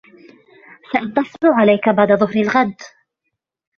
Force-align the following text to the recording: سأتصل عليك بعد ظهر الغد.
سأتصل 0.93 1.47
عليك 1.47 1.89
بعد 1.89 2.11
ظهر 2.19 2.35
الغد. 2.35 2.75